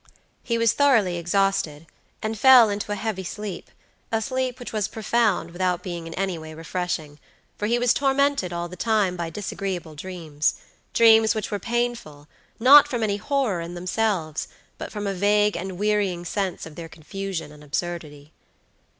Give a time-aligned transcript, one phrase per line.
[0.41, 1.85] He was thoroughly exhausted,
[2.23, 3.67] and fell into a heavy sleepa
[4.19, 7.19] sleep which was profound without being in any way refreshing,
[7.55, 12.27] for he was tormented all the time by disagreeable dreamsdreams which were painful,
[12.59, 14.47] not from any horror in themselves,
[14.79, 18.33] but from a vague and wearying sense of their confusion and absurdity.